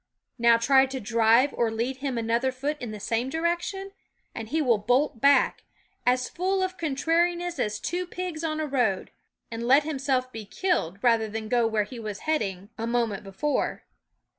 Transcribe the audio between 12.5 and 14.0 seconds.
a THE WOODS moment before.